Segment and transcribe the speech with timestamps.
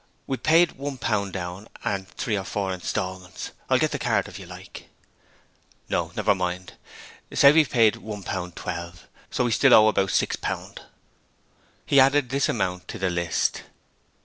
[0.25, 3.51] We paid one pound down and three or four instalments.
[3.69, 4.89] I'll get the card if you like.'
[5.89, 6.73] 'No; never mind.
[7.31, 10.81] Say we've paid one pound twelve; so we still owe about six pound.'
[11.85, 13.61] He added this amount to the list.